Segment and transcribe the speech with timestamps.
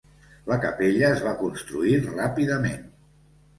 [0.51, 2.83] La capella es va construir ràpidament.